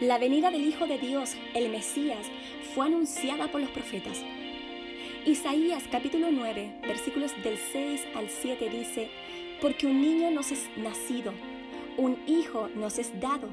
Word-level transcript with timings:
La 0.00 0.18
venida 0.18 0.50
del 0.50 0.66
Hijo 0.66 0.88
de 0.88 0.98
Dios, 0.98 1.36
el 1.54 1.68
Mesías, 1.68 2.26
fue 2.74 2.86
anunciada 2.86 3.46
por 3.46 3.60
los 3.60 3.70
profetas. 3.70 4.20
Isaías 5.24 5.84
capítulo 5.88 6.32
9, 6.32 6.80
versículos 6.82 7.30
del 7.44 7.56
6 7.56 8.04
al 8.16 8.28
7 8.28 8.70
dice, 8.70 9.08
porque 9.60 9.86
un 9.86 10.02
niño 10.02 10.32
nos 10.32 10.50
es 10.50 10.68
nacido, 10.76 11.32
un 11.96 12.18
hijo 12.26 12.68
nos 12.74 12.98
es 12.98 13.20
dado, 13.20 13.48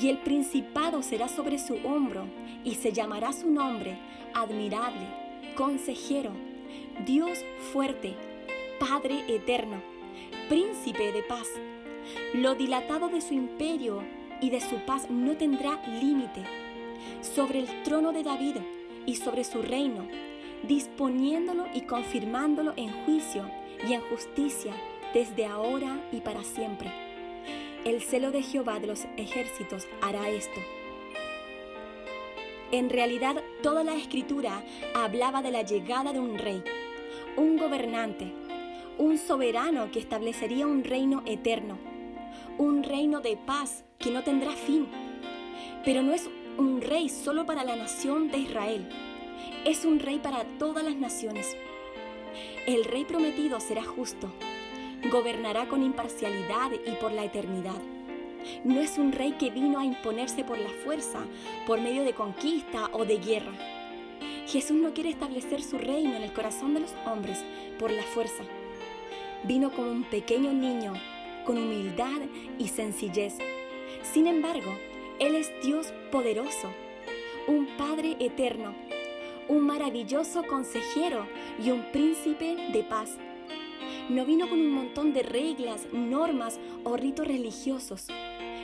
y 0.00 0.08
el 0.08 0.16
principado 0.16 1.02
será 1.02 1.28
sobre 1.28 1.58
su 1.58 1.74
hombro, 1.86 2.24
y 2.64 2.76
se 2.76 2.92
llamará 2.92 3.34
su 3.34 3.50
nombre 3.50 3.98
admirable, 4.32 5.06
consejero, 5.54 6.32
Dios 7.04 7.44
fuerte, 7.74 8.14
Padre 8.80 9.22
eterno, 9.28 9.82
príncipe 10.48 11.12
de 11.12 11.22
paz. 11.24 11.48
Lo 12.32 12.54
dilatado 12.54 13.10
de 13.10 13.20
su 13.20 13.34
imperio 13.34 14.02
y 14.40 14.50
de 14.50 14.60
su 14.60 14.76
paz 14.86 15.10
no 15.10 15.36
tendrá 15.36 15.80
límite. 16.00 16.42
Sobre 17.20 17.60
el 17.60 17.82
trono 17.82 18.12
de 18.12 18.22
David 18.22 18.56
y 19.06 19.16
sobre 19.16 19.44
su 19.44 19.62
reino, 19.62 20.06
disponiéndolo 20.66 21.66
y 21.74 21.82
confirmándolo 21.82 22.72
en 22.76 22.90
juicio 23.04 23.50
y 23.86 23.92
en 23.92 24.00
justicia 24.02 24.72
desde 25.14 25.46
ahora 25.46 26.00
y 26.12 26.20
para 26.20 26.42
siempre. 26.44 26.90
El 27.84 28.02
celo 28.02 28.30
de 28.30 28.42
Jehová 28.42 28.80
de 28.80 28.88
los 28.88 29.06
ejércitos 29.16 29.86
hará 30.02 30.28
esto. 30.28 30.60
En 32.70 32.90
realidad, 32.90 33.42
toda 33.62 33.82
la 33.82 33.94
escritura 33.94 34.62
hablaba 34.94 35.40
de 35.40 35.50
la 35.50 35.62
llegada 35.62 36.12
de 36.12 36.20
un 36.20 36.36
rey, 36.36 36.62
un 37.36 37.56
gobernante, 37.56 38.30
un 38.98 39.16
soberano 39.16 39.90
que 39.90 40.00
establecería 40.00 40.66
un 40.66 40.84
reino 40.84 41.22
eterno, 41.24 41.78
un 42.58 42.82
reino 42.82 43.20
de 43.20 43.36
paz 43.36 43.84
que 43.98 44.10
no 44.10 44.22
tendrá 44.22 44.52
fin. 44.52 44.86
Pero 45.84 46.02
no 46.02 46.12
es 46.12 46.28
un 46.58 46.80
rey 46.80 47.08
solo 47.08 47.46
para 47.46 47.64
la 47.64 47.76
nación 47.76 48.30
de 48.30 48.38
Israel, 48.38 48.88
es 49.64 49.84
un 49.84 50.00
rey 50.00 50.18
para 50.18 50.44
todas 50.58 50.84
las 50.84 50.96
naciones. 50.96 51.56
El 52.66 52.84
rey 52.84 53.04
prometido 53.04 53.60
será 53.60 53.84
justo, 53.84 54.30
gobernará 55.10 55.68
con 55.68 55.82
imparcialidad 55.82 56.70
y 56.86 56.92
por 57.00 57.12
la 57.12 57.24
eternidad. 57.24 57.80
No 58.64 58.80
es 58.80 58.98
un 58.98 59.12
rey 59.12 59.32
que 59.32 59.50
vino 59.50 59.78
a 59.78 59.84
imponerse 59.84 60.44
por 60.44 60.58
la 60.58 60.70
fuerza, 60.84 61.20
por 61.66 61.80
medio 61.80 62.04
de 62.04 62.14
conquista 62.14 62.88
o 62.92 63.04
de 63.04 63.18
guerra. 63.18 63.52
Jesús 64.46 64.76
no 64.76 64.94
quiere 64.94 65.10
establecer 65.10 65.62
su 65.62 65.76
reino 65.76 66.16
en 66.16 66.22
el 66.22 66.32
corazón 66.32 66.74
de 66.74 66.80
los 66.80 66.94
hombres 67.06 67.44
por 67.78 67.90
la 67.90 68.02
fuerza. 68.02 68.44
Vino 69.44 69.70
como 69.70 69.90
un 69.90 70.04
pequeño 70.04 70.52
niño, 70.52 70.94
con 71.48 71.56
humildad 71.56 72.20
y 72.58 72.68
sencillez. 72.68 73.38
Sin 74.02 74.26
embargo, 74.26 74.70
Él 75.18 75.34
es 75.34 75.50
Dios 75.62 75.94
poderoso, 76.12 76.68
un 77.46 77.66
Padre 77.78 78.18
eterno, 78.20 78.74
un 79.48 79.62
maravilloso 79.62 80.42
consejero 80.42 81.26
y 81.64 81.70
un 81.70 81.90
príncipe 81.90 82.54
de 82.70 82.82
paz. 82.82 83.16
No 84.10 84.26
vino 84.26 84.50
con 84.50 84.60
un 84.60 84.72
montón 84.72 85.14
de 85.14 85.22
reglas, 85.22 85.88
normas 85.90 86.60
o 86.84 86.98
ritos 86.98 87.26
religiosos. 87.26 88.08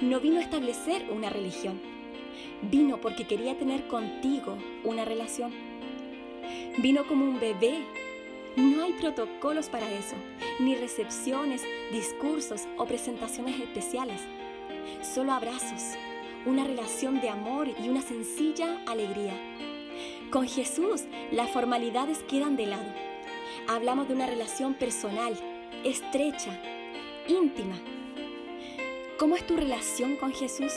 No 0.00 0.20
vino 0.20 0.38
a 0.38 0.42
establecer 0.42 1.10
una 1.10 1.30
religión. 1.30 1.80
Vino 2.70 3.00
porque 3.00 3.26
quería 3.26 3.58
tener 3.58 3.88
contigo 3.88 4.56
una 4.84 5.04
relación. 5.04 5.50
Vino 6.78 7.08
como 7.08 7.24
un 7.24 7.40
bebé. 7.40 7.80
No 8.56 8.84
hay 8.84 8.92
protocolos 8.94 9.68
para 9.68 9.90
eso, 9.90 10.16
ni 10.58 10.74
recepciones, 10.74 11.62
discursos 11.92 12.66
o 12.76 12.86
presentaciones 12.86 13.60
especiales. 13.60 14.20
Solo 15.02 15.32
abrazos, 15.32 15.96
una 16.46 16.64
relación 16.64 17.20
de 17.20 17.28
amor 17.28 17.68
y 17.68 17.88
una 17.88 18.02
sencilla 18.02 18.82
alegría. 18.86 19.34
Con 20.30 20.46
Jesús 20.48 21.04
las 21.30 21.50
formalidades 21.50 22.22
quedan 22.24 22.56
de 22.56 22.66
lado 22.66 23.08
hablamos 23.68 24.08
de 24.08 24.14
una 24.14 24.26
relación 24.26 24.74
personal, 24.74 25.34
estrecha, 25.84 26.50
íntima. 27.28 27.76
¿Cómo 29.18 29.36
es 29.36 29.46
tu 29.46 29.56
relación 29.56 30.16
con 30.16 30.32
Jesús? 30.32 30.72